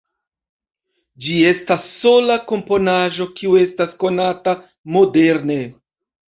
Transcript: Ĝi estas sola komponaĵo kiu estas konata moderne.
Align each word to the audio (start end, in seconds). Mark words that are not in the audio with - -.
Ĝi 1.25 1.35
estas 1.49 1.85
sola 1.95 2.37
komponaĵo 2.53 3.27
kiu 3.41 3.53
estas 3.65 3.95
konata 4.05 4.57
moderne. 4.97 5.61